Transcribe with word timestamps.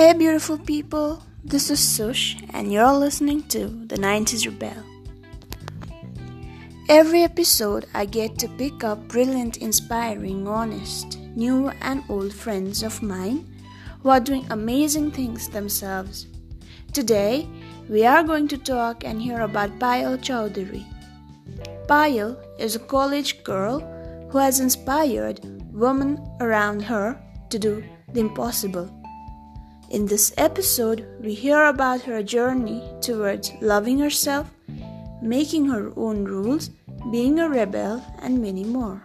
Hey, 0.00 0.14
beautiful 0.14 0.56
people, 0.56 1.22
this 1.44 1.68
is 1.68 1.78
Sush, 1.78 2.34
and 2.54 2.72
you're 2.72 2.90
listening 2.90 3.42
to 3.48 3.66
The 3.66 3.96
90s 3.96 4.46
Rebel. 4.46 4.82
Every 6.88 7.22
episode, 7.22 7.84
I 7.92 8.06
get 8.06 8.38
to 8.38 8.48
pick 8.48 8.82
up 8.82 9.08
brilliant, 9.08 9.58
inspiring, 9.58 10.48
honest, 10.48 11.18
new, 11.36 11.68
and 11.82 12.02
old 12.08 12.32
friends 12.32 12.82
of 12.82 13.02
mine 13.02 13.44
who 14.02 14.08
are 14.08 14.20
doing 14.20 14.46
amazing 14.48 15.10
things 15.10 15.50
themselves. 15.50 16.26
Today, 16.94 17.46
we 17.90 18.06
are 18.06 18.22
going 18.22 18.48
to 18.48 18.56
talk 18.56 19.04
and 19.04 19.20
hear 19.20 19.42
about 19.42 19.78
Payal 19.78 20.16
Choudhury. 20.16 20.86
Payal 21.86 22.42
is 22.58 22.74
a 22.74 22.78
college 22.78 23.44
girl 23.44 23.80
who 24.30 24.38
has 24.38 24.60
inspired 24.60 25.44
women 25.74 26.26
around 26.40 26.80
her 26.84 27.20
to 27.50 27.58
do 27.58 27.84
the 28.14 28.20
impossible. 28.20 28.99
In 29.90 30.06
this 30.06 30.32
episode, 30.38 31.04
we 31.20 31.34
hear 31.34 31.64
about 31.64 32.02
her 32.02 32.22
journey 32.22 32.80
towards 33.00 33.50
loving 33.60 33.98
herself, 33.98 34.48
making 35.20 35.66
her 35.66 35.90
own 35.96 36.22
rules, 36.22 36.70
being 37.10 37.40
a 37.40 37.48
rebel, 37.48 38.00
and 38.22 38.40
many 38.40 38.62
more. 38.62 39.02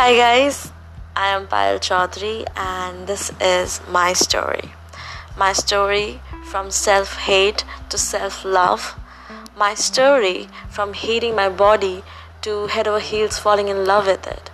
Hi 0.00 0.16
guys, 0.16 0.72
I 1.14 1.26
am 1.28 1.46
Payal 1.46 1.78
Choudhury 1.78 2.46
and 2.56 3.06
this 3.06 3.32
is 3.38 3.82
my 3.86 4.14
story. 4.14 4.72
My 5.36 5.52
story 5.52 6.22
from 6.42 6.70
self 6.70 7.18
hate 7.18 7.66
to 7.90 7.98
self 7.98 8.42
love. 8.42 8.94
My 9.54 9.74
story 9.74 10.48
from 10.70 10.94
hating 10.94 11.36
my 11.36 11.50
body 11.50 12.02
to 12.40 12.68
head 12.68 12.88
over 12.88 12.98
heels 12.98 13.38
falling 13.38 13.68
in 13.68 13.84
love 13.84 14.06
with 14.06 14.26
it. 14.26 14.50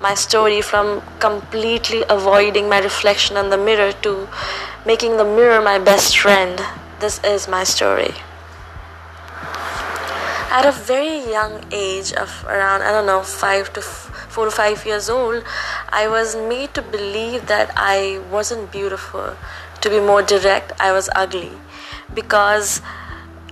My 0.00 0.14
story 0.14 0.62
from 0.62 1.02
completely 1.18 2.04
avoiding 2.08 2.68
my 2.68 2.78
reflection 2.78 3.36
in 3.36 3.50
the 3.50 3.58
mirror 3.58 3.90
to 4.06 4.28
making 4.86 5.16
the 5.16 5.24
mirror 5.24 5.60
my 5.60 5.80
best 5.80 6.16
friend. 6.16 6.62
This 7.00 7.20
is 7.24 7.48
my 7.48 7.64
story 7.64 8.14
at 10.50 10.64
a 10.64 10.72
very 10.72 11.18
young 11.30 11.62
age 11.70 12.10
of 12.14 12.42
around 12.48 12.80
i 12.80 12.90
don't 12.90 13.04
know 13.04 13.22
5 13.22 13.72
to 13.74 13.82
4 14.28 14.46
to 14.46 14.50
5 14.50 14.86
years 14.86 15.08
old 15.08 15.44
i 16.00 16.06
was 16.08 16.36
made 16.36 16.74
to 16.74 16.82
believe 16.82 17.46
that 17.46 17.72
i 17.76 18.20
wasn't 18.30 18.70
beautiful. 18.72 19.36
To 19.82 19.90
be 19.90 20.00
more 20.00 20.22
direct 20.22 20.72
i 20.80 20.92
was 20.92 21.08
ugly. 21.14 21.52
Because 22.14 22.80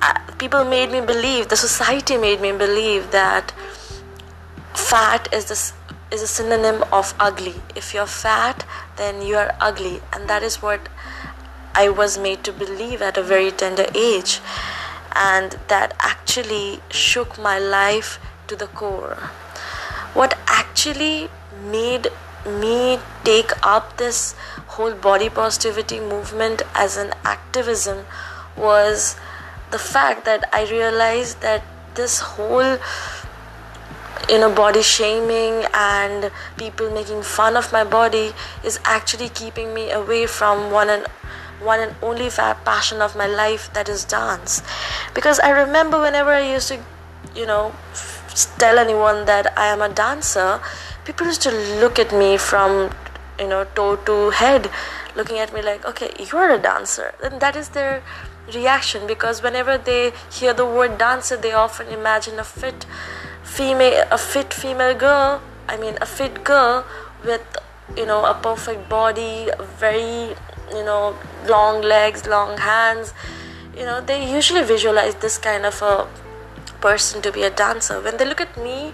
uh, 0.02 0.18
people 0.38 0.64
made 0.64 0.90
me 0.90 1.00
believe 1.00 1.48
the 1.48 1.56
society 1.56 2.16
made 2.16 2.40
me 2.40 2.52
believe 2.52 3.10
that 3.12 3.52
fat 4.74 5.32
is 5.32 5.46
this 5.46 5.72
is 6.10 6.22
a 6.22 6.26
synonym 6.26 6.84
of 6.92 7.14
ugly. 7.18 7.54
If 7.74 7.94
you're 7.94 8.06
fat 8.06 8.66
then 8.96 9.22
you 9.22 9.36
are 9.36 9.54
ugly. 9.60 10.00
And 10.12 10.28
that 10.28 10.42
is 10.42 10.60
what 10.62 10.88
i 11.74 11.88
was 11.88 12.18
made 12.18 12.42
to 12.44 12.52
believe 12.52 13.02
at 13.02 13.16
a 13.16 13.22
very 13.22 13.50
tender 13.50 13.86
age. 13.94 14.40
And 15.14 15.58
that 15.68 15.94
actually 16.00 16.80
shook 16.90 17.38
my 17.38 17.58
life 17.58 18.18
to 18.48 18.56
the 18.56 18.66
core. 18.66 19.30
What 20.16 20.38
actually 20.46 21.28
made 21.70 22.08
me 22.46 22.98
take 23.22 23.52
up 23.62 23.98
this 23.98 24.34
whole 24.76 24.94
body 24.94 25.28
positivity 25.28 26.00
movement 26.00 26.62
as 26.74 26.96
an 26.96 27.12
activism 27.22 28.06
was 28.56 29.16
the 29.70 29.78
fact 29.78 30.24
that 30.24 30.48
I 30.54 30.64
realized 30.70 31.42
that 31.42 31.62
this 31.96 32.20
whole 32.20 32.78
you 34.30 34.38
know 34.38 34.52
body 34.54 34.80
shaming 34.80 35.66
and 35.74 36.30
people 36.56 36.90
making 36.90 37.22
fun 37.22 37.54
of 37.54 37.70
my 37.70 37.84
body 37.84 38.32
is 38.64 38.80
actually 38.84 39.28
keeping 39.28 39.74
me 39.74 39.90
away 39.90 40.26
from 40.26 40.70
one 40.70 40.88
and 40.88 41.06
one 41.60 41.80
and 41.80 41.94
only 42.02 42.30
passion 42.30 43.02
of 43.02 43.16
my 43.16 43.26
life 43.26 43.70
that 43.74 43.88
is 43.88 44.04
dance. 44.04 44.62
Because 45.14 45.38
i 45.40 45.50
remember 45.50 46.00
whenever 46.00 46.30
i 46.30 46.52
used 46.52 46.68
to 46.68 46.78
you 47.34 47.46
know 47.46 47.72
tell 48.58 48.78
anyone 48.78 49.24
that 49.24 49.52
i 49.58 49.66
am 49.66 49.82
a 49.82 49.88
dancer 49.88 50.60
people 51.04 51.26
used 51.26 51.42
to 51.42 51.50
look 51.80 51.98
at 51.98 52.12
me 52.12 52.36
from 52.36 52.90
you 53.38 53.48
know 53.48 53.64
toe 53.74 53.96
to 53.96 54.30
head 54.30 54.70
looking 55.16 55.38
at 55.38 55.52
me 55.54 55.62
like 55.62 55.84
okay 55.84 56.10
you're 56.18 56.50
a 56.50 56.58
dancer. 56.58 57.14
And 57.22 57.40
that 57.40 57.56
is 57.56 57.70
their 57.70 58.02
reaction 58.54 59.06
because 59.06 59.42
whenever 59.42 59.78
they 59.78 60.12
hear 60.30 60.52
the 60.52 60.66
word 60.66 60.98
dancer 60.98 61.36
they 61.36 61.52
often 61.52 61.88
imagine 61.88 62.38
a 62.38 62.44
fit 62.44 62.86
female 63.42 64.04
a 64.10 64.18
fit 64.18 64.52
female 64.52 64.94
girl 64.94 65.42
i 65.68 65.76
mean 65.76 65.96
a 66.00 66.06
fit 66.06 66.44
girl 66.44 66.84
with 67.24 67.44
you 67.96 68.06
know 68.06 68.24
a 68.24 68.34
perfect 68.34 68.88
body 68.88 69.48
very 69.78 70.34
you 70.70 70.84
know 70.84 71.16
long 71.48 71.82
legs 71.82 72.26
long 72.26 72.58
hands. 72.58 73.14
You 73.76 73.84
know 73.84 74.00
they 74.00 74.30
usually 74.30 74.64
visualize 74.64 75.14
this 75.16 75.38
kind 75.38 75.66
of 75.66 75.80
a 75.82 76.08
person 76.80 77.22
to 77.22 77.32
be 77.32 77.42
a 77.42 77.50
dancer. 77.50 78.00
When 78.00 78.16
they 78.16 78.24
look 78.24 78.40
at 78.40 78.56
me 78.56 78.92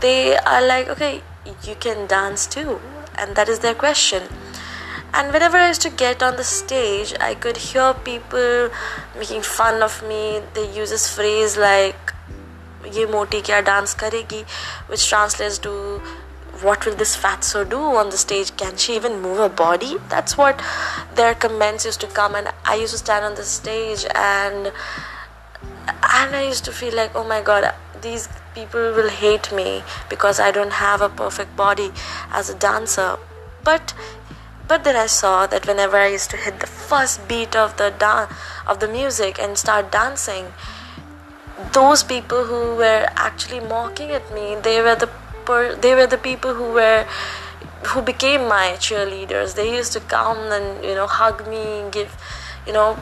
they 0.00 0.36
are 0.36 0.66
like 0.66 0.88
okay 0.88 1.22
you 1.64 1.74
can 1.76 2.06
dance 2.06 2.46
too. 2.46 2.80
And 3.18 3.34
that 3.36 3.48
is 3.48 3.60
their 3.60 3.74
question. 3.74 4.24
And 5.14 5.32
whenever 5.32 5.56
i 5.56 5.68
used 5.68 5.82
to 5.82 5.90
get 5.90 6.22
on 6.22 6.36
the 6.36 6.44
stage 6.44 7.14
i 7.20 7.34
could 7.34 7.56
hear 7.56 7.94
people 7.94 8.70
making 9.18 9.42
fun 9.42 9.82
of 9.82 10.02
me. 10.02 10.42
They 10.54 10.70
use 10.76 10.90
this 10.90 11.08
phrase 11.14 11.56
like 11.56 12.12
ye 12.92 13.06
moti 13.06 13.42
kya 13.42 13.64
dance 13.64 13.94
karegi? 13.94 14.44
which 14.88 15.08
translates 15.08 15.58
to 15.58 16.00
what 16.62 16.86
will 16.86 16.94
this 16.94 17.16
fatso 17.16 17.68
do 17.68 17.78
on 17.78 18.10
the 18.10 18.16
stage? 18.16 18.56
Can 18.56 18.76
she 18.76 18.96
even 18.96 19.20
move 19.20 19.38
her 19.38 19.48
body? 19.48 19.96
That's 20.08 20.36
what 20.36 20.62
their 21.14 21.34
comments 21.34 21.84
used 21.84 22.00
to 22.00 22.06
come, 22.06 22.34
and 22.34 22.52
I 22.64 22.76
used 22.76 22.92
to 22.92 22.98
stand 22.98 23.24
on 23.24 23.34
the 23.34 23.44
stage 23.44 24.06
and 24.14 24.72
and 26.16 26.34
I 26.34 26.42
used 26.42 26.64
to 26.64 26.72
feel 26.72 26.94
like, 26.94 27.14
oh 27.14 27.24
my 27.24 27.42
god, 27.42 27.74
these 28.00 28.28
people 28.54 28.92
will 28.98 29.10
hate 29.10 29.52
me 29.52 29.82
because 30.08 30.40
I 30.40 30.50
don't 30.50 30.72
have 30.72 31.02
a 31.02 31.08
perfect 31.08 31.56
body 31.56 31.90
as 32.30 32.48
a 32.48 32.54
dancer. 32.54 33.16
But 33.62 33.94
but 34.68 34.82
then 34.84 34.96
I 34.96 35.06
saw 35.06 35.46
that 35.46 35.66
whenever 35.66 35.96
I 35.96 36.08
used 36.08 36.30
to 36.30 36.36
hit 36.36 36.58
the 36.60 36.66
first 36.66 37.28
beat 37.28 37.54
of 37.54 37.76
the 37.76 37.90
dance 37.90 38.32
of 38.66 38.80
the 38.80 38.88
music 38.88 39.38
and 39.38 39.58
start 39.58 39.92
dancing, 39.92 40.52
those 41.72 42.02
people 42.02 42.44
who 42.44 42.74
were 42.76 43.06
actually 43.28 43.60
mocking 43.60 44.10
at 44.10 44.34
me, 44.34 44.56
they 44.68 44.80
were 44.82 44.96
the 44.96 45.10
per- 45.44 45.76
they 45.76 45.94
were 45.94 46.06
the 46.06 46.22
people 46.28 46.54
who 46.54 46.72
were 46.78 47.06
who 47.90 48.02
became 48.02 48.48
my 48.48 48.64
cheerleaders 48.84 49.54
they 49.54 49.66
used 49.72 49.92
to 49.92 50.00
come 50.12 50.38
and 50.54 50.84
you 50.84 50.94
know 50.94 51.06
hug 51.06 51.46
me 51.48 51.84
give 51.96 52.16
you 52.66 52.72
know 52.72 52.96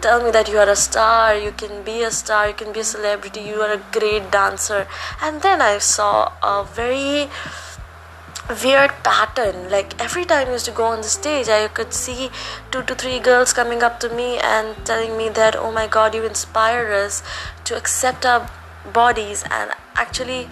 tell 0.00 0.22
me 0.22 0.30
that 0.30 0.48
you 0.48 0.58
are 0.58 0.68
a 0.68 0.76
star 0.76 1.34
you 1.34 1.50
can 1.50 1.82
be 1.82 2.02
a 2.02 2.10
star 2.10 2.48
you 2.48 2.54
can 2.54 2.72
be 2.72 2.80
a 2.80 2.84
celebrity 2.84 3.40
you 3.40 3.60
are 3.62 3.72
a 3.72 3.82
great 3.92 4.30
dancer. 4.30 4.86
And 5.22 5.42
then 5.42 5.62
i 5.62 5.78
saw 5.78 6.32
a 6.42 6.64
very 6.64 7.28
weird 8.62 8.90
pattern. 9.02 9.70
Like 9.70 9.98
every 10.00 10.26
time 10.26 10.48
i 10.48 10.52
used 10.52 10.66
to 10.66 10.70
go 10.82 10.84
on 10.84 10.98
the 10.98 11.08
stage 11.14 11.48
i 11.48 11.68
could 11.68 11.94
see 11.94 12.30
two 12.70 12.82
to 12.82 12.94
three 12.94 13.18
girls 13.18 13.52
coming 13.52 13.82
up 13.82 13.98
to 14.00 14.08
me 14.20 14.38
and 14.38 14.76
telling 14.84 15.16
me 15.16 15.28
that 15.40 15.56
oh 15.56 15.72
my 15.72 15.86
god 15.86 16.14
you 16.14 16.24
inspire 16.24 16.92
us 16.92 17.22
to 17.64 17.76
accept 17.76 18.26
our 18.26 18.48
bodies 18.92 19.44
and 19.50 19.70
actually 19.94 20.48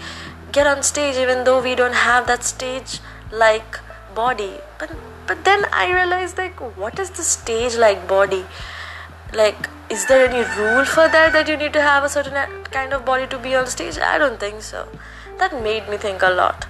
get 0.53 0.67
on 0.67 0.83
stage 0.83 1.17
even 1.17 1.45
though 1.45 1.61
we 1.61 1.75
don't 1.75 1.95
have 2.09 2.27
that 2.27 2.45
stage 2.45 3.01
like 3.31 3.81
body. 4.15 4.53
But 4.79 4.93
but 5.27 5.45
then 5.45 5.65
i 5.73 5.89
realized 5.95 6.39
like 6.39 6.61
what 6.77 6.99
is 6.99 7.11
the 7.11 7.23
stage 7.23 7.77
like 7.77 8.09
body 8.09 8.45
like 9.35 9.69
is 9.91 10.07
there 10.07 10.29
any 10.29 10.43
rule 10.59 10.85
for 10.85 11.09
that 11.09 11.33
that 11.33 11.49
you 11.49 11.57
need 11.57 11.73
to 11.73 11.83
have 11.83 12.05
a 12.05 12.09
certain 12.09 12.35
kind 12.71 12.93
of 12.93 13.05
body 13.05 13.27
to 13.27 13.39
be 13.39 13.55
on 13.55 13.67
stage? 13.67 13.99
I 13.99 14.19
don't 14.19 14.41
think 14.41 14.63
so. 14.63 14.89
That 15.39 15.63
made 15.63 15.89
me 15.89 15.97
think 15.97 16.23
a 16.23 16.31
lot. 16.31 16.67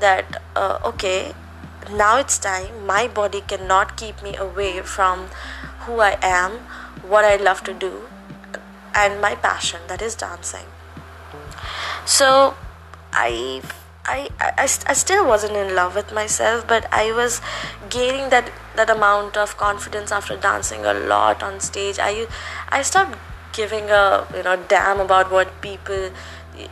That 0.00 0.42
uh, 0.56 0.78
okay 0.84 1.34
now 1.90 2.18
it's 2.18 2.38
time. 2.38 2.86
My 2.86 3.08
body 3.08 3.40
cannot 3.40 3.96
keep 3.96 4.22
me 4.22 4.36
away 4.36 4.80
from 4.82 5.28
who 5.86 5.98
i 5.98 6.16
am 6.22 6.52
what 7.12 7.24
i 7.24 7.34
love 7.34 7.64
to 7.64 7.72
do 7.74 8.02
and 8.94 9.20
my 9.20 9.34
passion 9.34 9.80
that 9.88 10.02
is 10.02 10.14
dancing. 10.14 10.66
So 12.04 12.54
I, 13.12 13.62
I, 14.04 14.28
I, 14.38 14.62
I 14.64 14.92
still 14.92 15.26
wasn't 15.26 15.56
in 15.56 15.74
love 15.74 15.94
with 15.94 16.12
myself, 16.12 16.66
but 16.66 16.86
I 16.92 17.12
was 17.12 17.40
gaining 17.90 18.30
that 18.30 18.50
that 18.76 18.90
amount 18.90 19.36
of 19.36 19.56
confidence 19.56 20.12
after 20.12 20.36
dancing 20.36 20.84
a 20.84 20.94
lot 20.94 21.42
on 21.42 21.60
stage 21.60 21.98
i 21.98 22.26
i 22.68 22.82
stopped 22.82 23.18
giving 23.52 23.90
a 23.90 24.26
you 24.36 24.42
know 24.42 24.56
damn 24.68 25.00
about 25.00 25.30
what 25.30 25.60
people 25.60 26.10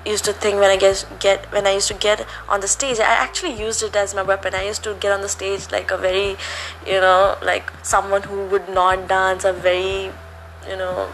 used 0.06 0.24
to 0.24 0.32
think 0.32 0.60
when 0.60 0.70
I 0.70 0.76
get 0.76 1.06
get 1.20 1.50
when 1.52 1.66
I 1.66 1.72
used 1.72 1.88
to 1.88 1.94
get 1.94 2.26
on 2.48 2.60
the 2.60 2.68
stage. 2.68 2.98
I 2.98 3.14
actually 3.24 3.58
used 3.58 3.82
it 3.82 3.96
as 3.96 4.14
my 4.14 4.22
weapon. 4.22 4.54
I 4.54 4.64
used 4.66 4.82
to 4.84 4.94
get 4.94 5.12
on 5.12 5.22
the 5.22 5.28
stage 5.28 5.70
like 5.70 5.90
a 5.90 5.96
very, 5.96 6.36
you 6.86 7.00
know, 7.00 7.36
like 7.42 7.72
someone 7.82 8.22
who 8.22 8.46
would 8.48 8.68
not 8.68 9.08
dance, 9.08 9.44
a 9.44 9.52
very, 9.52 10.12
you 10.68 10.76
know, 10.76 11.08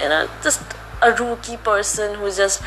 you 0.00 0.08
know, 0.08 0.28
just 0.42 0.62
a 1.02 1.12
rookie 1.12 1.56
person 1.58 2.14
who's 2.14 2.36
just 2.36 2.62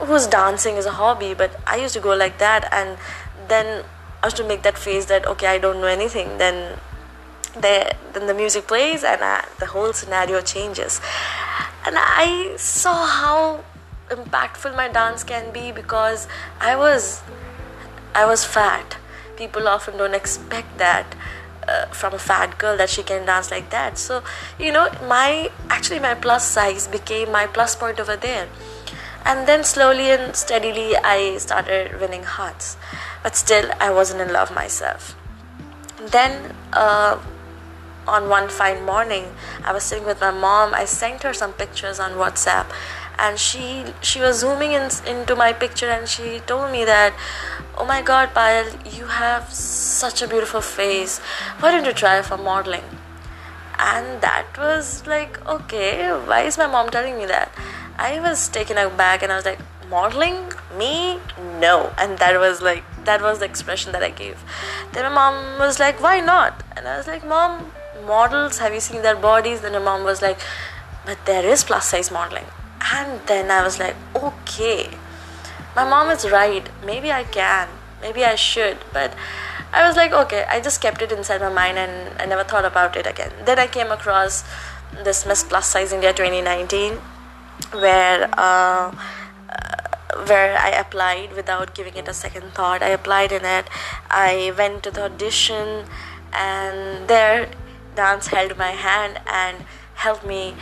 who's 0.00 0.26
dancing 0.26 0.76
as 0.76 0.86
a 0.86 0.92
hobby. 0.92 1.34
But 1.34 1.60
I 1.66 1.76
used 1.76 1.94
to 1.94 2.00
go 2.00 2.14
like 2.14 2.38
that, 2.38 2.68
and 2.72 2.96
then 3.48 3.84
I 4.22 4.26
used 4.26 4.36
to 4.38 4.44
make 4.44 4.62
that 4.62 4.76
face 4.76 5.06
that 5.06 5.26
okay, 5.26 5.46
I 5.46 5.58
don't 5.58 5.80
know 5.80 5.86
anything. 5.86 6.38
Then 6.38 6.78
the 7.54 7.94
then 8.12 8.26
the 8.26 8.34
music 8.34 8.66
plays 8.66 9.04
and 9.04 9.22
I, 9.22 9.44
the 9.58 9.66
whole 9.66 9.92
scenario 9.92 10.40
changes. 10.40 11.00
And 11.86 11.96
i 11.98 12.54
saw 12.56 13.06
how 13.06 13.64
impactful 14.10 14.74
my 14.76 14.88
dance 14.88 15.22
can 15.24 15.52
be 15.52 15.70
because 15.72 16.26
i 16.60 16.74
was 16.76 17.22
i 18.14 18.24
was 18.24 18.44
fat. 18.44 18.96
People 19.36 19.68
often 19.68 19.96
don't 19.96 20.14
expect 20.14 20.78
that 20.78 21.14
uh, 21.68 21.86
from 21.86 22.14
a 22.14 22.18
fat 22.18 22.58
girl 22.58 22.76
that 22.76 22.90
she 22.90 23.02
can 23.02 23.24
dance 23.24 23.50
like 23.50 23.70
that. 23.70 23.98
So 23.98 24.22
you 24.58 24.72
know 24.72 24.88
my 25.06 25.50
actually 25.70 26.00
my 26.00 26.14
plus 26.14 26.44
size 26.48 26.88
became 26.88 27.30
my 27.30 27.46
plus 27.46 27.76
point 27.76 28.00
over 28.00 28.16
there. 28.16 28.48
And 29.24 29.46
then 29.46 29.62
slowly 29.62 30.10
and 30.10 30.34
steadily 30.34 30.96
i 30.96 31.36
started 31.38 32.00
winning 32.00 32.24
hearts 32.24 32.76
but 33.22 33.36
still 33.36 33.70
i 33.80 33.90
wasn't 33.90 34.20
in 34.20 34.32
love 34.32 34.54
myself. 34.54 35.14
Then 36.10 36.54
uh, 36.72 37.18
on 38.06 38.28
one 38.28 38.48
fine 38.48 38.84
morning 38.84 39.26
i 39.64 39.72
was 39.72 39.82
sitting 39.82 40.06
with 40.06 40.20
my 40.20 40.30
mom. 40.30 40.74
I 40.74 40.84
sent 40.84 41.22
her 41.24 41.32
some 41.32 41.52
pictures 41.52 42.00
on 42.00 42.12
whatsapp 42.12 42.66
and 43.18 43.38
she 43.38 43.84
she 44.00 44.20
was 44.20 44.40
zooming 44.40 44.72
in, 44.72 44.88
into 45.06 45.34
my 45.34 45.52
picture 45.52 45.90
and 45.90 46.08
she 46.08 46.40
told 46.46 46.70
me 46.70 46.84
that 46.84 47.12
oh 47.76 47.84
my 47.84 48.00
god 48.00 48.30
Payal 48.34 48.70
you 48.96 49.06
have 49.06 49.52
such 49.52 50.22
a 50.22 50.28
beautiful 50.28 50.60
face. 50.60 51.18
Why 51.60 51.72
don't 51.72 51.84
you 51.84 51.92
try 51.92 52.22
for 52.22 52.38
modeling? 52.38 52.84
And 53.78 54.20
that 54.20 54.56
was 54.58 55.06
like 55.06 55.44
okay 55.46 56.08
why 56.30 56.42
is 56.42 56.58
my 56.58 56.66
mom 56.66 56.90
telling 56.90 57.18
me 57.18 57.26
that? 57.26 57.52
I 57.98 58.20
was 58.20 58.48
taken 58.48 58.78
aback 58.78 59.22
and 59.22 59.32
i 59.32 59.36
was 59.36 59.44
like 59.44 59.60
modeling? 59.90 60.52
Me? 60.78 61.18
No. 61.60 61.92
And 61.98 62.18
that 62.18 62.38
was 62.38 62.62
like 62.62 62.84
that 63.10 63.26
was 63.28 63.40
the 63.40 63.48
expression 63.52 63.92
that 63.96 64.02
i 64.10 64.10
gave 64.22 64.44
then 64.92 65.04
my 65.08 65.14
mom 65.18 65.58
was 65.64 65.80
like 65.86 66.00
why 66.06 66.14
not 66.20 66.62
and 66.76 66.86
i 66.92 66.96
was 66.96 67.06
like 67.14 67.26
mom 67.34 67.72
models 68.12 68.58
have 68.64 68.72
you 68.78 68.84
seen 68.88 69.02
their 69.08 69.20
bodies 69.28 69.60
then 69.66 69.72
my 69.80 69.84
mom 69.90 70.04
was 70.12 70.22
like 70.28 70.48
but 71.08 71.26
there 71.32 71.44
is 71.56 71.64
plus 71.64 71.90
size 71.94 72.10
modeling 72.20 72.48
and 72.92 73.20
then 73.26 73.50
I 73.50 73.62
was 73.62 73.78
like, 73.78 73.96
okay, 74.14 74.90
my 75.76 75.88
mom 75.88 76.10
is 76.10 76.30
right. 76.30 76.68
Maybe 76.84 77.12
I 77.12 77.24
can. 77.24 77.68
Maybe 78.00 78.24
I 78.24 78.34
should. 78.34 78.78
But 78.92 79.14
I 79.72 79.86
was 79.86 79.96
like, 79.96 80.12
okay, 80.12 80.44
I 80.48 80.60
just 80.60 80.80
kept 80.80 81.02
it 81.02 81.12
inside 81.12 81.40
my 81.40 81.52
mind 81.52 81.78
and 81.78 82.20
I 82.20 82.26
never 82.26 82.44
thought 82.44 82.64
about 82.64 82.96
it 82.96 83.06
again. 83.06 83.32
Then 83.44 83.58
I 83.58 83.66
came 83.66 83.90
across 83.90 84.44
this 85.04 85.26
Miss 85.26 85.44
Plus 85.44 85.66
Size 85.66 85.92
India 85.92 86.12
2019 86.12 86.94
where. 87.72 88.28
Uh, 88.32 88.94
where 90.26 90.56
I 90.58 90.70
applied 90.70 91.32
without 91.32 91.74
giving 91.74 91.96
it 91.96 92.08
a 92.08 92.14
second 92.14 92.54
thought. 92.54 92.82
I 92.82 92.88
applied 92.88 93.32
in 93.32 93.44
it. 93.44 93.68
I 94.10 94.52
went 94.56 94.82
to 94.84 94.90
the 94.90 95.04
audition, 95.04 95.84
and 96.32 97.08
there, 97.08 97.50
dance 97.94 98.28
held 98.28 98.56
my 98.56 98.70
hand 98.70 99.20
and 99.26 99.64
helped 99.94 100.24
me 100.24 100.54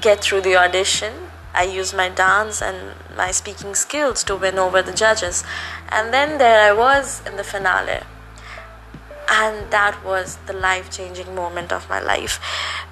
get 0.00 0.20
through 0.20 0.40
the 0.40 0.56
audition 0.56 1.30
I 1.56 1.62
used 1.62 1.96
my 1.96 2.10
dance 2.10 2.60
and 2.60 2.92
my 3.16 3.30
speaking 3.30 3.74
skills 3.74 4.22
to 4.24 4.36
win 4.36 4.58
over 4.58 4.82
the 4.82 4.92
judges. 4.92 5.42
And 5.88 6.12
then 6.12 6.36
there 6.36 6.70
I 6.70 6.72
was 6.76 7.22
in 7.26 7.38
the 7.38 7.44
finale. 7.44 8.00
And 9.28 9.70
that 9.70 10.04
was 10.04 10.36
the 10.46 10.52
life 10.52 10.90
changing 10.90 11.34
moment 11.34 11.72
of 11.72 11.88
my 11.88 12.00
life. 12.00 12.40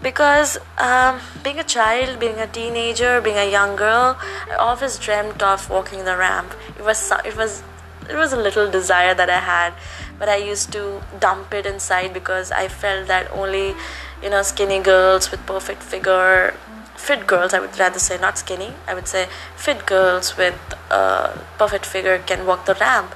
Because 0.02 0.58
um, 0.78 1.20
being 1.42 1.58
a 1.58 1.64
child, 1.64 2.18
being 2.18 2.38
a 2.38 2.46
teenager, 2.46 3.20
being 3.20 3.36
a 3.36 3.50
young 3.50 3.76
girl, 3.76 4.18
I 4.50 4.54
always 4.58 4.98
dreamt 4.98 5.42
of 5.42 5.70
walking 5.70 6.04
the 6.04 6.16
ramp. 6.16 6.54
It 6.76 6.84
was, 6.84 7.12
it 7.24 7.36
was, 7.36 7.62
it 8.10 8.16
was 8.16 8.32
a 8.32 8.36
little 8.36 8.70
desire 8.70 9.14
that 9.14 9.30
I 9.30 9.38
had, 9.38 9.74
but 10.18 10.28
I 10.28 10.36
used 10.36 10.72
to 10.72 11.02
dump 11.20 11.54
it 11.54 11.66
inside 11.66 12.12
because 12.12 12.50
I 12.50 12.68
felt 12.68 13.06
that 13.06 13.30
only, 13.30 13.74
you 14.22 14.30
know, 14.30 14.42
skinny 14.42 14.80
girls 14.80 15.30
with 15.30 15.44
perfect 15.46 15.82
figure 15.82 16.54
fit 16.96 17.26
girls 17.26 17.52
i 17.52 17.58
would 17.58 17.76
rather 17.78 17.98
say 17.98 18.16
not 18.18 18.38
skinny 18.38 18.72
i 18.86 18.94
would 18.94 19.08
say 19.08 19.26
fit 19.56 19.84
girls 19.84 20.36
with 20.36 20.54
a 20.90 21.38
perfect 21.58 21.84
figure 21.84 22.18
can 22.18 22.46
walk 22.46 22.64
the 22.66 22.74
ramp 22.74 23.14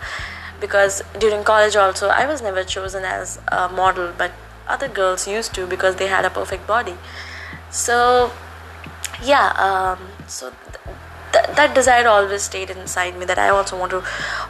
because 0.61 1.03
during 1.19 1.45
college 1.45 1.77
also 1.77 2.09
i 2.09 2.27
was 2.27 2.43
never 2.43 2.65
chosen 2.65 3.05
as 3.05 3.39
a 3.49 3.69
model 3.69 4.13
but 4.17 4.33
other 4.67 4.89
girls 4.89 5.27
used 5.27 5.55
to 5.55 5.67
because 5.67 5.97
they 5.97 6.09
had 6.09 6.25
a 6.27 6.31
perfect 6.31 6.67
body. 6.67 6.95
So 7.71 8.31
yeah 9.23 9.49
um, 9.57 9.99
so 10.27 10.53
th- 11.33 11.57
that 11.57 11.75
desire 11.75 12.07
always 12.07 12.43
stayed 12.43 12.71
inside 12.71 13.19
me 13.19 13.25
that 13.25 13.39
i 13.39 13.49
also 13.49 13.79
want 13.79 13.91
to 13.91 14.05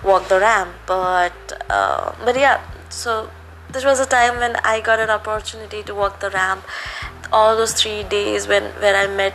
walk 0.04 0.28
the 0.28 0.38
ramp 0.38 0.74
but 0.86 1.32
uh, 1.70 2.12
but 2.24 2.36
yeah 2.36 2.60
so 2.90 3.30
this 3.70 3.84
was 3.84 3.98
a 4.00 4.06
time 4.06 4.36
when 4.38 4.56
i 4.56 4.80
got 4.80 5.00
an 5.00 5.10
opportunity 5.10 5.82
to 5.82 5.94
walk 5.94 6.20
the 6.20 6.30
ramp. 6.30 6.64
All 7.30 7.56
those 7.56 7.74
three 7.74 8.04
days 8.04 8.48
when 8.48 8.64
where 8.82 8.96
I 8.96 9.06
met 9.06 9.34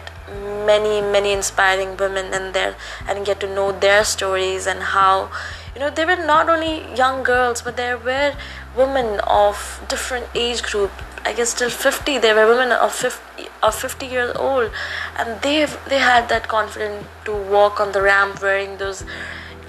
many 0.66 1.02
many 1.02 1.31
inspiring 1.31 1.96
women 1.96 2.34
and 2.34 2.54
there 2.56 2.75
and 3.08 3.24
get 3.24 3.40
to 3.42 3.48
know 3.48 3.72
their 3.72 4.04
stories 4.04 4.66
and 4.66 4.81
how 4.81 5.30
you 5.74 5.80
know 5.80 5.90
they 5.90 6.06
were 6.06 6.16
not 6.16 6.50
only 6.50 6.86
young 6.96 7.24
girls 7.24 7.62
but 7.62 7.78
there 7.78 7.98
were 7.98 8.36
women 8.75 9.20
of 9.22 9.84
different 9.88 10.28
age 10.36 10.62
group. 10.64 10.92
I 11.25 11.31
guess 11.34 11.54
till 11.54 11.70
50 11.70 12.18
there 12.18 12.36
were 12.36 12.48
women 12.48 12.72
of 12.72 12.94
50 12.94 13.48
of 13.62 13.74
50 13.75 14.06
years 14.06 14.36
old. 14.36 14.72
And 15.18 15.42
they 15.42 15.65
they 15.88 16.00
had 16.00 16.30
that 16.30 16.48
confidence 16.48 17.08
to 17.25 17.34
walk 17.36 17.80
on 17.80 17.92
the 17.92 18.01
ramp 18.01 18.42
wearing 18.42 18.77
those 18.77 19.03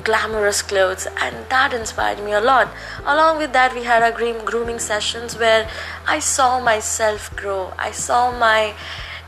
glamorous 0.03 0.63
clothes. 0.63 1.07
And 1.21 1.47
that 1.49 1.73
inspired 1.73 2.23
me 2.23 2.33
a 2.33 2.41
lot. 2.41 2.69
Along 3.05 3.39
with 3.39 3.53
that 3.53 3.75
we 3.75 3.85
had 3.85 4.03
our 4.03 4.13
grooming 4.13 4.79
sessions 4.79 5.39
where 5.39 5.69
i 6.07 6.19
saw 6.19 6.61
myself 6.61 7.35
grow. 7.37 7.73
I 7.79 7.91
saw 7.91 8.37
my 8.39 8.75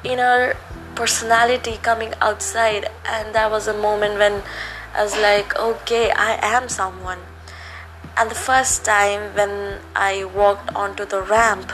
inner 0.05 0.57
personality 0.95 1.79
coming 1.83 2.13
outside. 2.21 2.91
And 3.05 3.35
that 3.35 3.51
was 3.51 3.67
a 3.67 3.75
moment 3.75 4.19
when 4.19 4.43
i 4.97 5.03
was 5.03 5.17
like 5.17 5.57
okay 5.59 6.11
i 6.11 6.39
am 6.43 6.69
someone 6.69 7.19
and 8.17 8.31
the 8.31 8.35
first 8.35 8.85
time 8.85 9.35
when 9.35 9.81
i 9.95 10.25
walked 10.25 10.75
onto 10.75 11.05
the 11.05 11.21
ramp 11.21 11.71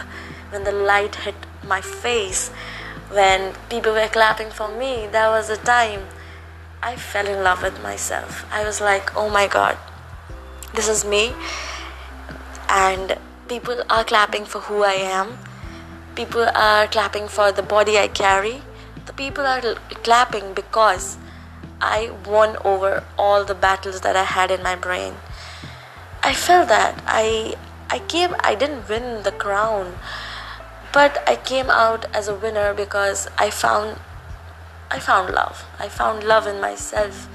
when 0.51 0.65
the 0.65 0.73
light 0.73 1.15
hit 1.27 1.35
my 1.67 1.81
face 1.81 2.49
when 3.11 3.55
people 3.71 3.93
were 3.93 4.09
clapping 4.09 4.51
for 4.51 4.69
me 4.69 5.07
that 5.13 5.29
was 5.29 5.49
the 5.49 5.57
time 5.57 6.03
I 6.85 6.97
fell 6.97 7.29
in 7.29 7.45
love 7.45 7.63
with 7.63 7.81
myself. 7.81 8.45
I 8.51 8.65
was 8.65 8.81
like, 8.81 9.17
oh 9.17 9.31
my 9.31 9.47
god, 9.47 9.79
this 10.75 10.89
is 10.89 11.05
me. 11.05 11.33
And 12.69 13.17
people 13.47 13.85
are 13.89 14.03
clapping 14.03 14.45
for 14.45 14.63
who 14.63 14.83
I 14.83 14.95
am. 14.95 15.39
People 16.17 16.49
are 16.53 16.89
clapping 16.89 17.29
for 17.29 17.53
the 17.53 17.63
body 17.63 17.99
I 17.99 18.09
carry. 18.09 18.63
The 19.07 19.13
people 19.13 19.47
are 19.47 19.61
clapping 20.03 20.55
because 20.55 21.19
I 21.83 22.11
won 22.25 22.57
over 22.65 23.03
all 23.19 23.45
the 23.45 23.55
battles 23.55 24.01
that 24.03 24.17
I 24.17 24.23
had 24.23 24.53
in 24.53 24.63
my 24.63 24.77
brain. 24.77 25.15
I 26.23 26.33
felt 26.33 26.69
that 26.69 27.03
I 27.07 27.57
I 27.91 27.99
came 27.99 28.37
I 28.41 28.55
didn't 28.55 28.89
win 28.89 29.25
the 29.25 29.33
crown, 29.33 29.99
but 30.93 31.23
I 31.27 31.35
came 31.37 31.69
out 31.71 32.07
as 32.15 32.29
a 32.29 32.35
winner 32.35 32.73
because 32.73 33.29
I 33.37 33.51
found 33.51 33.99
I 34.91 35.01
found 35.01 35.35
love. 35.35 35.65
I 35.81 35.89
found 35.89 36.23
love 36.23 36.47
in 36.47 36.61
myself. 36.61 37.29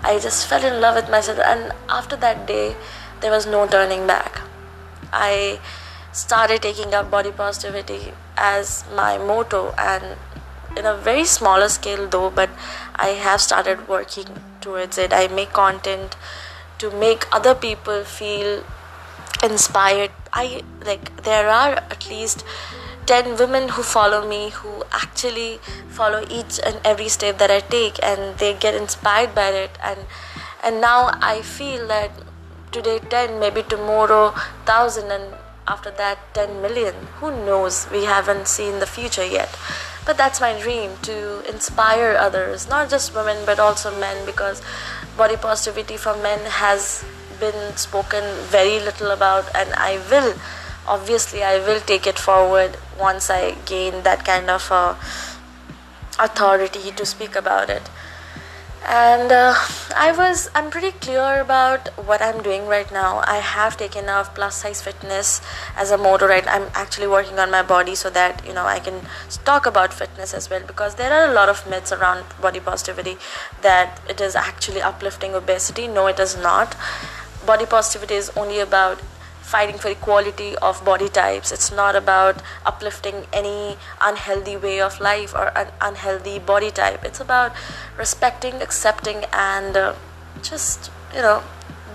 I 0.00 0.18
just 0.18 0.46
fell 0.46 0.64
in 0.64 0.80
love 0.80 0.96
with 0.96 1.10
myself, 1.10 1.38
and 1.38 1.72
after 1.88 2.16
that 2.16 2.46
day, 2.46 2.76
there 3.20 3.30
was 3.30 3.46
no 3.46 3.66
turning 3.66 4.06
back. 4.06 4.40
I 5.12 5.60
started 6.12 6.62
taking 6.62 6.94
up 6.94 7.10
body 7.10 7.30
positivity 7.30 8.12
as 8.36 8.84
my 8.94 9.16
motto, 9.16 9.74
and 9.78 10.16
in 10.76 10.86
a 10.86 10.94
very 10.94 11.24
smaller 11.24 11.68
scale, 11.68 12.06
though, 12.08 12.30
but 12.30 12.50
I 12.98 13.08
have 13.26 13.40
started 13.40 13.88
working 13.88 14.26
towards 14.60 14.98
it. 14.98 15.12
I 15.12 15.28
make 15.28 15.52
content 15.52 16.16
to 16.78 16.90
make 16.90 17.26
other 17.32 17.54
people 17.54 18.04
feel 18.04 18.64
inspired. 19.42 20.10
I 20.32 20.62
like 20.84 21.22
there 21.22 21.48
are 21.48 21.74
at 21.76 22.08
least 22.08 22.44
10 23.06 23.36
women 23.38 23.70
who 23.70 23.82
follow 23.82 24.28
me 24.28 24.50
who 24.50 24.84
actually 24.92 25.60
follow 25.88 26.24
each 26.28 26.60
and 26.64 26.80
every 26.84 27.08
step 27.08 27.38
that 27.38 27.50
I 27.50 27.60
take 27.60 27.98
and 28.02 28.36
they 28.38 28.52
get 28.52 28.74
inspired 28.74 29.34
by 29.34 29.48
it 29.48 29.78
and 29.82 30.00
and 30.62 30.80
now 30.82 31.18
I 31.22 31.40
feel 31.40 31.86
that 31.88 32.10
today 32.70 32.98
10 32.98 33.40
maybe 33.40 33.62
tomorrow 33.62 34.32
1000 34.66 35.10
and 35.10 35.34
after 35.66 35.90
that 35.92 36.18
10 36.34 36.60
million 36.60 36.94
who 37.20 37.30
knows 37.46 37.86
we 37.90 38.04
haven't 38.04 38.46
seen 38.46 38.78
the 38.78 38.86
future 38.86 39.24
yet 39.24 39.56
but 40.08 40.16
that's 40.16 40.40
my 40.40 40.58
dream 40.58 40.92
to 41.02 41.16
inspire 41.46 42.16
others 42.18 42.66
not 42.66 42.88
just 42.88 43.14
women 43.14 43.44
but 43.44 43.60
also 43.60 43.90
men 44.00 44.24
because 44.24 44.62
body 45.18 45.36
positivity 45.36 45.98
for 45.98 46.16
men 46.16 46.38
has 46.46 47.04
been 47.38 47.76
spoken 47.76 48.24
very 48.56 48.80
little 48.80 49.10
about 49.10 49.54
and 49.54 49.74
i 49.74 50.00
will 50.10 50.32
obviously 50.86 51.42
i 51.42 51.58
will 51.58 51.80
take 51.80 52.06
it 52.06 52.18
forward 52.18 52.78
once 52.98 53.28
i 53.28 53.52
gain 53.66 54.02
that 54.02 54.24
kind 54.24 54.48
of 54.48 54.72
uh, 54.72 54.94
authority 56.18 56.90
to 56.92 57.04
speak 57.04 57.36
about 57.36 57.68
it 57.68 57.90
and 58.88 59.30
uh, 59.30 59.54
i 59.94 60.10
was 60.16 60.48
i'm 60.54 60.70
pretty 60.70 60.90
clear 60.92 61.40
about 61.40 61.88
what 62.06 62.22
i'm 62.22 62.42
doing 62.42 62.66
right 62.66 62.90
now. 62.90 63.22
I 63.26 63.36
have 63.36 63.76
taken 63.76 64.08
up 64.08 64.34
plus 64.34 64.56
size 64.62 64.80
fitness 64.80 65.42
as 65.76 65.90
a 65.90 65.98
motto 65.98 66.26
right? 66.26 66.46
I'm 66.48 66.68
actually 66.72 67.06
working 67.06 67.38
on 67.38 67.50
my 67.50 67.62
body 67.62 67.94
so 67.94 68.08
that 68.10 68.46
you 68.46 68.54
know 68.54 68.64
i 68.64 68.78
can 68.78 69.02
talk 69.44 69.66
about 69.66 69.92
fitness 69.92 70.32
as 70.32 70.48
well 70.48 70.62
because 70.66 70.94
there 70.94 71.12
are 71.12 71.30
a 71.30 71.34
lot 71.34 71.50
of 71.50 71.68
myths 71.68 71.92
around 71.92 72.24
body 72.40 72.60
positivity 72.60 73.18
that 73.60 74.00
it 74.08 74.22
is 74.22 74.34
actually 74.34 74.80
uplifting 74.80 75.34
obesity. 75.34 75.86
No 75.86 76.06
it 76.06 76.18
is 76.18 76.36
not. 76.36 76.74
Body 77.46 77.66
positivity 77.66 78.14
is 78.14 78.30
only 78.36 78.58
about 78.58 79.02
fighting 79.48 79.78
for 79.78 79.88
equality 79.88 80.54
of 80.56 80.84
body 80.84 81.08
types. 81.08 81.52
It's 81.52 81.72
not 81.72 81.96
about 81.96 82.42
uplifting 82.66 83.26
any 83.32 83.76
unhealthy 84.00 84.56
way 84.56 84.80
of 84.80 85.00
life 85.00 85.34
or 85.34 85.46
an 85.56 85.68
unhealthy 85.80 86.38
body 86.38 86.70
type. 86.70 87.04
It's 87.04 87.20
about 87.20 87.52
respecting, 87.96 88.60
accepting, 88.66 89.24
and 89.32 89.76
uh, 89.76 89.94
just, 90.42 90.90
you 91.14 91.22
know, 91.22 91.42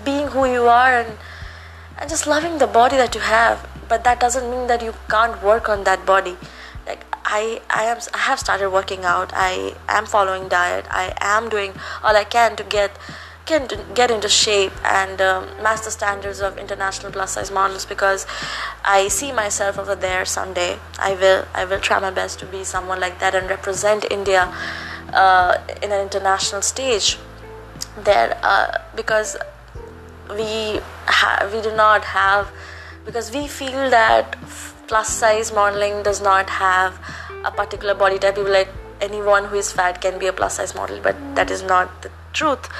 being 0.04 0.28
who 0.28 0.44
you 0.46 0.66
are 0.66 0.92
and, 0.92 1.16
and 1.98 2.10
just 2.10 2.26
loving 2.26 2.58
the 2.58 2.66
body 2.66 2.96
that 2.96 3.14
you 3.14 3.20
have. 3.20 3.68
But 3.88 4.02
that 4.04 4.18
doesn't 4.18 4.50
mean 4.50 4.66
that 4.66 4.82
you 4.82 4.94
can't 5.08 5.40
work 5.42 5.68
on 5.68 5.84
that 5.84 6.04
body. 6.04 6.36
Like 6.86 7.06
I, 7.24 7.62
I 7.70 7.84
am, 7.84 7.98
I 8.12 8.18
have 8.18 8.40
started 8.40 8.70
working 8.70 9.04
out. 9.04 9.30
I 9.32 9.74
am 9.88 10.06
following 10.06 10.48
diet. 10.48 10.86
I 10.90 11.14
am 11.20 11.48
doing 11.48 11.72
all 12.02 12.16
I 12.16 12.24
can 12.24 12.56
to 12.56 12.64
get 12.64 12.98
get, 13.46 13.94
get 13.94 14.10
into 14.10 14.28
shape 14.28 14.72
and 14.84 15.20
um, 15.20 15.46
match 15.62 15.82
the 15.82 15.90
standards 15.90 16.40
of 16.40 16.58
international 16.58 17.12
plus 17.12 17.32
size 17.32 17.50
models 17.50 17.84
because 17.84 18.26
I 18.84 19.08
see 19.08 19.32
myself 19.32 19.78
over 19.78 19.94
there 19.94 20.24
someday. 20.24 20.78
I 20.98 21.14
will 21.14 21.46
I 21.54 21.64
will 21.64 21.80
try 21.80 21.98
my 21.98 22.10
best 22.10 22.38
to 22.40 22.46
be 22.46 22.64
someone 22.64 23.00
like 23.00 23.18
that 23.20 23.34
and 23.34 23.48
represent 23.48 24.06
India 24.10 24.52
uh, 25.12 25.58
in 25.82 25.92
an 25.92 26.00
international 26.00 26.62
stage. 26.62 27.18
There 28.02 28.38
uh, 28.42 28.78
because 28.94 29.36
we 30.30 30.80
ha- 31.06 31.48
we 31.52 31.60
do 31.60 31.74
not 31.76 32.04
have 32.04 32.50
because 33.04 33.30
we 33.32 33.46
feel 33.46 33.90
that 33.90 34.36
plus 34.88 35.08
size 35.08 35.52
modeling 35.52 36.02
does 36.02 36.20
not 36.20 36.48
have 36.50 36.98
a 37.44 37.50
particular 37.50 37.94
body 37.94 38.18
type. 38.18 38.36
People 38.36 38.50
like 38.50 38.68
anyone 39.00 39.44
who 39.46 39.56
is 39.56 39.70
fat 39.72 40.00
can 40.00 40.18
be 40.18 40.26
a 40.26 40.32
plus 40.32 40.56
size 40.56 40.74
model 40.74 40.98
but 41.02 41.16
that 41.34 41.50
is 41.50 41.62
not 41.62 42.02
the 42.02 42.10
truth 42.32 42.70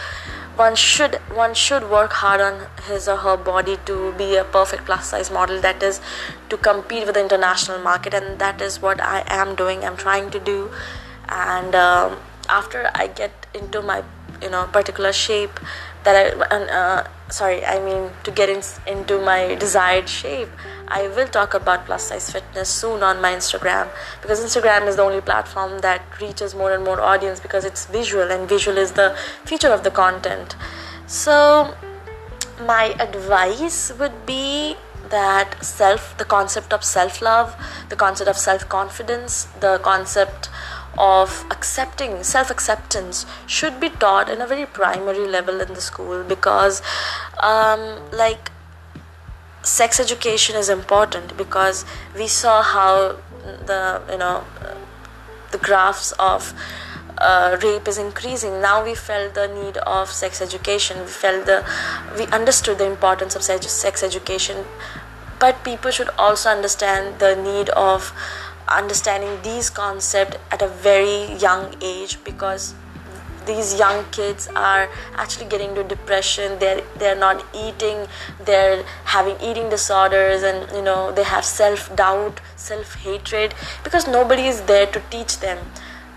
one 0.56 0.76
should 0.76 1.14
one 1.34 1.54
should 1.54 1.90
work 1.90 2.12
hard 2.12 2.40
on 2.40 2.66
his 2.86 3.08
or 3.08 3.16
her 3.18 3.36
body 3.36 3.76
to 3.86 4.12
be 4.12 4.36
a 4.36 4.44
perfect 4.44 4.84
plus 4.84 5.08
size 5.08 5.30
model 5.30 5.60
that 5.60 5.82
is 5.82 6.00
to 6.48 6.56
compete 6.56 7.04
with 7.06 7.14
the 7.14 7.20
international 7.20 7.78
market 7.78 8.14
and 8.14 8.38
that 8.38 8.60
is 8.60 8.80
what 8.80 9.00
i 9.00 9.24
am 9.26 9.54
doing 9.54 9.84
i'm 9.84 9.96
trying 9.96 10.30
to 10.30 10.38
do. 10.38 10.70
And 11.28 11.74
um, 11.74 12.18
after 12.48 12.90
i 12.94 13.06
get 13.06 13.46
into 13.54 13.82
my 13.82 14.04
you 14.42 14.50
know 14.50 14.64
particular 14.72 15.12
shape 15.12 15.58
that 16.04 16.16
i 16.16 16.54
uh, 16.54 17.08
sorry 17.30 17.64
i 17.64 17.78
mean 17.80 18.10
to 18.22 18.30
get 18.30 18.48
in, 18.48 18.62
into 18.86 19.20
my 19.20 19.54
desired 19.54 20.08
shape 20.08 20.50
I 20.88 21.08
will 21.08 21.26
talk 21.26 21.54
about 21.54 21.86
plus 21.86 22.08
size 22.08 22.30
fitness 22.30 22.68
soon 22.68 23.02
on 23.02 23.20
my 23.20 23.32
Instagram 23.32 23.88
because 24.22 24.44
Instagram 24.44 24.86
is 24.86 24.96
the 24.96 25.02
only 25.02 25.20
platform 25.20 25.78
that 25.80 26.02
reaches 26.20 26.54
more 26.54 26.72
and 26.72 26.84
more 26.84 27.00
audience 27.00 27.40
because 27.40 27.64
it's 27.64 27.86
visual 27.86 28.30
and 28.30 28.48
visual 28.48 28.78
is 28.78 28.92
the 28.92 29.16
feature 29.44 29.72
of 29.72 29.82
the 29.82 29.90
content. 29.90 30.56
So, 31.06 31.74
my 32.60 32.94
advice 32.98 33.92
would 33.98 34.26
be 34.26 34.76
that 35.10 35.62
self 35.64 36.16
the 36.18 36.24
concept 36.24 36.72
of 36.72 36.84
self 36.84 37.20
love, 37.20 37.54
the 37.88 37.96
concept 37.96 38.28
of 38.28 38.36
self 38.36 38.68
confidence, 38.68 39.44
the 39.60 39.78
concept 39.82 40.48
of 40.96 41.44
accepting 41.50 42.22
self 42.22 42.50
acceptance 42.50 43.26
should 43.46 43.80
be 43.80 43.90
taught 43.90 44.28
in 44.28 44.40
a 44.40 44.46
very 44.46 44.66
primary 44.66 45.26
level 45.26 45.60
in 45.60 45.74
the 45.74 45.80
school 45.80 46.22
because 46.24 46.82
um, 47.40 48.00
like 48.12 48.50
sex 49.64 49.98
education 49.98 50.56
is 50.56 50.68
important 50.68 51.36
because 51.36 51.84
we 52.14 52.26
saw 52.26 52.62
how 52.62 53.16
the 53.66 54.02
you 54.10 54.18
know 54.18 54.44
the 55.50 55.58
graphs 55.58 56.12
of 56.12 56.54
uh, 57.18 57.56
rape 57.62 57.88
is 57.88 57.98
increasing. 57.98 58.60
Now 58.60 58.84
we 58.84 58.94
felt 58.94 59.34
the 59.34 59.48
need 59.48 59.76
of 59.78 60.10
sex 60.10 60.42
education. 60.42 61.00
We 61.00 61.06
felt 61.06 61.46
the 61.46 61.64
we 62.18 62.26
understood 62.26 62.78
the 62.78 62.86
importance 62.86 63.34
of 63.36 63.42
sex 63.42 64.02
education. 64.02 64.64
But 65.38 65.64
people 65.64 65.90
should 65.90 66.10
also 66.18 66.50
understand 66.50 67.18
the 67.18 67.34
need 67.36 67.68
of 67.70 68.12
understanding 68.68 69.40
these 69.42 69.68
concepts 69.68 70.38
at 70.50 70.62
a 70.62 70.68
very 70.68 71.34
young 71.34 71.74
age 71.82 72.22
because 72.24 72.74
these 73.46 73.78
young 73.78 74.04
kids 74.10 74.48
are 74.54 74.88
actually 75.14 75.46
getting 75.46 75.70
into 75.70 75.84
depression. 75.84 76.58
They're 76.58 76.82
they're 76.98 77.18
not 77.22 77.44
eating. 77.54 78.06
They're 78.44 78.84
having 79.04 79.40
eating 79.40 79.70
disorders 79.70 80.42
and 80.42 80.70
you 80.76 80.82
know 80.82 81.12
they 81.12 81.24
have 81.24 81.44
self-doubt 81.44 82.40
self-hatred 82.56 83.54
because 83.82 84.06
nobody 84.08 84.46
is 84.46 84.62
there 84.62 84.86
to 84.86 85.02
teach 85.10 85.38
them 85.40 85.58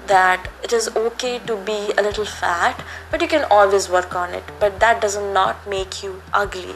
that 0.08 0.48
it 0.64 0.72
is 0.72 0.88
okay 0.96 1.40
to 1.40 1.58
be 1.70 1.80
a 1.98 2.02
little 2.02 2.26
fat 2.26 2.84
but 3.12 3.22
you 3.22 3.28
can 3.28 3.44
always 3.52 3.90
work 3.90 4.16
on 4.16 4.34
it. 4.34 4.44
But 4.60 4.80
that 4.80 5.02
does 5.02 5.18
not 5.18 5.68
make 5.68 6.02
you 6.04 6.22
ugly. 6.34 6.76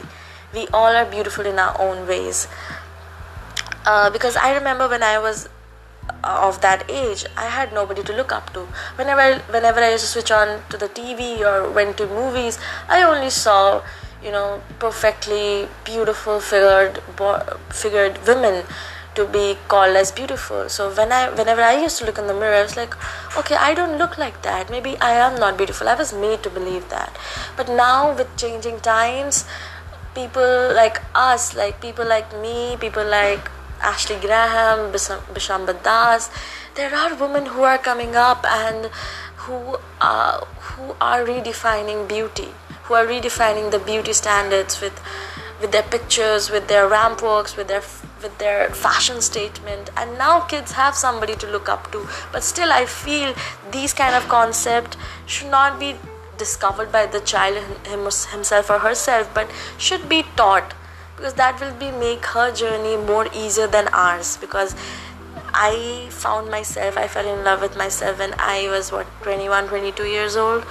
We 0.54 0.66
all 0.68 0.94
are 0.94 1.06
beautiful 1.06 1.46
in 1.46 1.58
our 1.58 1.80
own 1.80 2.06
ways. 2.06 2.46
Uh, 3.84 4.08
because 4.10 4.36
i 4.36 4.54
remember 4.54 4.88
when 4.88 5.02
i 5.02 5.18
was 5.18 5.48
of 6.24 6.60
that 6.60 6.84
age 6.90 7.24
i 7.36 7.46
had 7.46 7.72
nobody 7.72 8.02
to 8.02 8.12
look 8.12 8.32
up 8.32 8.52
to. 8.52 8.60
Whenever 8.96 9.40
whenever 9.52 9.80
i 9.80 9.90
used 9.90 10.04
to 10.04 10.10
switch 10.10 10.30
on 10.30 10.62
to 10.68 10.76
the 10.76 10.88
tv 10.88 11.40
or 11.40 11.70
went 11.70 11.96
to 11.96 12.06
movies 12.06 12.58
i 12.88 13.02
only 13.02 13.30
saw 13.30 13.82
you 14.22 14.30
know 14.30 14.62
perfectly 14.78 15.68
beautiful 15.84 16.40
figured 16.40 17.02
figured 17.70 18.18
women 18.26 18.64
to 19.14 19.26
be 19.26 19.58
called 19.68 19.94
as 19.94 20.10
beautiful. 20.10 20.68
So 20.68 20.90
when 20.90 21.12
i 21.12 21.28
whenever 21.30 21.60
i 21.60 21.80
used 21.80 21.98
to 21.98 22.06
look 22.06 22.18
in 22.18 22.26
the 22.26 22.34
mirror 22.34 22.54
i 22.54 22.62
was 22.62 22.76
like 22.76 22.94
okay 23.36 23.56
i 23.56 23.74
don't 23.74 23.98
look 23.98 24.16
like 24.18 24.42
that. 24.42 24.70
Maybe 24.70 24.96
i 25.00 25.12
am 25.12 25.38
not 25.38 25.56
beautiful. 25.56 25.88
I 25.88 25.94
was 25.94 26.12
made 26.12 26.42
to 26.44 26.50
believe 26.50 26.88
that. 26.88 27.18
But 27.56 27.68
now 27.68 28.14
with 28.16 28.36
changing 28.36 28.80
times 28.80 29.44
people 30.14 30.72
like 30.74 31.00
us 31.14 31.54
like 31.56 31.80
people 31.80 32.06
like 32.06 32.32
me 32.40 32.76
people 32.80 33.04
like 33.04 33.50
Ashley 33.82 34.16
Graham, 34.16 34.92
Bishamba 34.92 35.82
Das. 35.82 36.30
There 36.74 36.94
are 36.94 37.14
women 37.14 37.46
who 37.46 37.62
are 37.62 37.78
coming 37.78 38.16
up 38.16 38.44
and 38.46 38.86
who 39.36 39.78
are, 40.00 40.46
who 40.60 40.94
are 41.00 41.24
redefining 41.24 42.08
beauty, 42.08 42.48
who 42.84 42.94
are 42.94 43.06
redefining 43.06 43.70
the 43.70 43.78
beauty 43.78 44.12
standards 44.12 44.80
with 44.80 45.00
with 45.60 45.70
their 45.70 45.84
pictures, 45.84 46.50
with 46.50 46.66
their 46.66 46.88
ramp 46.88 47.22
walks, 47.22 47.56
with 47.56 47.68
their 47.68 47.82
with 48.22 48.36
their 48.38 48.70
fashion 48.70 49.20
statement. 49.20 49.90
And 49.96 50.18
now 50.18 50.40
kids 50.40 50.72
have 50.72 50.94
somebody 50.94 51.36
to 51.36 51.46
look 51.46 51.68
up 51.68 51.90
to. 51.92 52.06
But 52.32 52.42
still, 52.42 52.72
I 52.72 52.86
feel 52.86 53.34
these 53.70 53.92
kind 53.92 54.14
of 54.14 54.28
concept 54.28 54.96
should 55.26 55.50
not 55.50 55.78
be 55.78 55.96
discovered 56.36 56.90
by 56.90 57.06
the 57.06 57.20
child 57.20 57.58
himself 57.86 58.70
or 58.70 58.78
herself, 58.80 59.32
but 59.32 59.50
should 59.78 60.08
be 60.08 60.24
taught 60.36 60.74
because 61.22 61.34
that 61.34 61.60
will 61.60 61.74
be 61.78 61.88
make 61.92 62.24
her 62.26 62.50
journey 62.52 62.96
more 62.96 63.28
easier 63.32 63.68
than 63.68 63.86
ours 63.92 64.36
because 64.38 64.74
I 65.54 66.08
found 66.10 66.50
myself 66.50 66.96
I 66.96 67.06
fell 67.06 67.28
in 67.32 67.44
love 67.44 67.60
with 67.60 67.76
myself 67.76 68.18
when 68.18 68.34
I 68.38 68.68
was 68.68 68.90
what 68.90 69.06
21 69.22 69.68
22 69.68 70.04
years 70.04 70.34
old. 70.34 70.66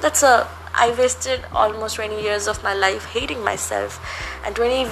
That's 0.00 0.22
a 0.22 0.46
I 0.72 0.94
wasted 0.96 1.40
almost 1.52 1.96
20 1.96 2.22
years 2.22 2.46
of 2.46 2.62
my 2.62 2.72
life 2.72 3.06
hating 3.06 3.42
myself. 3.42 3.98
And 4.44 4.54
20 4.54 4.86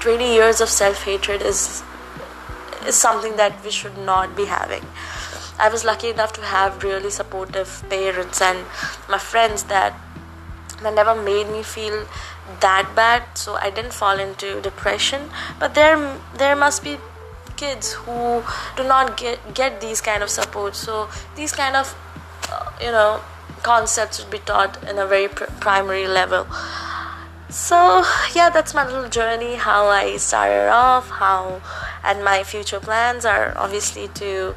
20 0.00 0.34
years 0.34 0.60
of 0.60 0.68
self-hatred 0.68 1.40
is 1.40 1.82
is 2.86 2.94
something 2.94 3.36
that 3.36 3.64
we 3.64 3.70
should 3.70 3.96
not 3.96 4.36
be 4.36 4.44
having. 4.44 4.84
I 5.58 5.70
was 5.70 5.82
lucky 5.82 6.10
enough 6.10 6.34
to 6.34 6.42
have 6.42 6.84
really 6.84 7.10
supportive 7.10 7.82
parents 7.88 8.42
and 8.42 8.66
my 9.08 9.16
friends 9.16 9.62
that 9.74 9.94
that 10.82 10.94
never 10.94 11.14
made 11.20 11.48
me 11.48 11.62
feel 11.62 12.06
that 12.60 12.90
bad 12.96 13.22
so 13.34 13.54
i 13.54 13.70
didn't 13.70 13.92
fall 13.92 14.18
into 14.18 14.60
depression. 14.60 15.30
But 15.58 15.74
there 15.74 15.96
there 16.36 16.56
must 16.56 16.82
be 16.82 16.98
kids 17.56 17.92
who 17.92 18.42
do 18.76 18.84
not 18.84 19.16
get 19.16 19.54
get 19.54 19.80
these 19.80 20.00
kind 20.00 20.22
of 20.22 20.30
support. 20.30 20.76
So 20.76 21.08
these 21.36 21.52
kind 21.52 21.76
of 21.76 21.94
uh, 22.50 22.70
you 22.80 22.92
know 22.92 23.20
concepts 23.62 24.20
should 24.20 24.30
be 24.30 24.38
taught 24.38 24.82
in 24.88 24.98
a 24.98 25.06
very 25.06 25.28
pr- 25.28 25.50
primary 25.60 26.06
level. 26.06 26.46
So 27.50 28.04
yeah 28.34 28.50
that's 28.50 28.74
my 28.74 28.84
little 28.86 29.08
journey 29.08 29.54
how 29.56 29.86
i 29.86 30.16
started 30.18 30.68
off 30.68 31.08
how 31.08 31.62
and 32.04 32.22
my 32.22 32.42
future 32.44 32.78
plans 32.78 33.24
are 33.24 33.56
obviously 33.56 34.08
to 34.08 34.54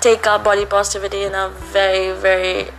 take 0.00 0.26
up 0.26 0.42
body 0.42 0.64
positivity 0.64 1.22
in 1.22 1.34
a 1.34 1.50
very 1.50 2.18
very 2.18 2.70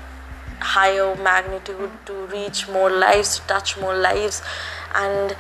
higher 0.64 1.16
magnitude 1.16 1.92
to 2.06 2.14
reach 2.28 2.68
more 2.68 2.90
lives 2.90 3.40
to 3.40 3.48
touch 3.48 3.78
more 3.78 3.96
lives 3.96 4.42
and 4.96 5.36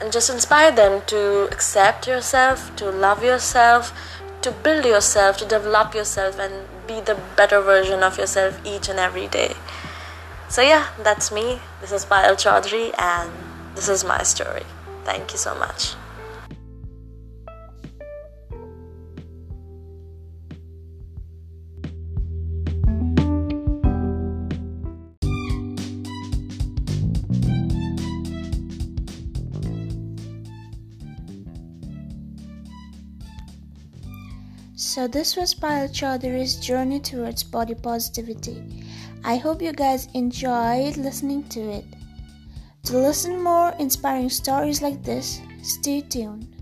and 0.00 0.12
just 0.12 0.28
inspire 0.28 0.70
them 0.70 1.00
to 1.06 1.44
accept 1.50 2.06
yourself 2.06 2.74
to 2.76 2.90
love 2.90 3.24
yourself 3.24 3.92
to 4.42 4.50
build 4.50 4.84
yourself 4.84 5.36
to 5.38 5.44
develop 5.44 5.94
yourself 5.94 6.38
and 6.38 6.68
be 6.86 7.00
the 7.00 7.18
better 7.36 7.60
version 7.60 8.02
of 8.02 8.16
yourself 8.18 8.60
each 8.64 8.88
and 8.88 8.98
every 8.98 9.26
day. 9.26 9.54
So 10.48 10.62
yeah 10.62 10.88
that's 11.02 11.32
me. 11.32 11.60
This 11.80 11.90
is 11.90 12.04
Payal 12.04 12.36
Choudhury 12.36 12.94
and 12.98 13.30
this 13.74 13.88
is 13.88 14.04
my 14.04 14.22
story. 14.22 14.66
Thank 15.04 15.32
you 15.32 15.38
so 15.38 15.54
much 15.58 15.94
So, 34.96 35.06
this 35.06 35.36
was 35.36 35.54
Payal 35.54 35.90
Choudhury's 35.90 36.56
journey 36.56 37.00
towards 37.00 37.42
body 37.42 37.74
positivity. 37.74 38.64
I 39.24 39.36
hope 39.36 39.60
you 39.60 39.74
guys 39.74 40.08
enjoyed 40.14 40.96
listening 40.96 41.44
to 41.50 41.60
it. 41.60 41.84
To 42.84 42.96
listen 42.96 43.42
more 43.42 43.74
inspiring 43.78 44.30
stories 44.30 44.80
like 44.80 45.02
this, 45.02 45.42
stay 45.60 46.00
tuned. 46.00 46.55